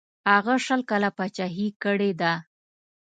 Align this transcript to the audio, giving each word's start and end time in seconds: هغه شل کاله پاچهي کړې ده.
هغه 0.31 0.53
شل 0.65 0.81
کاله 0.89 1.09
پاچهي 1.17 1.67
کړې 1.83 2.11
ده. 2.21 2.33